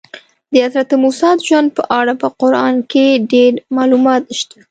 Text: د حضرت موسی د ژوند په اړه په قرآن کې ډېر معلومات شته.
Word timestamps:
د 0.51 0.53
حضرت 0.65 0.89
موسی 1.03 1.29
د 1.37 1.41
ژوند 1.47 1.69
په 1.77 1.83
اړه 1.99 2.13
په 2.21 2.27
قرآن 2.41 2.75
کې 2.91 3.05
ډېر 3.31 3.51
معلومات 3.77 4.23
شته. 4.39 4.57